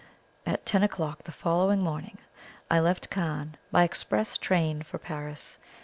[0.47, 2.17] At ten o'clock the following morning
[2.71, 5.59] I left Cannes by express train for Paris.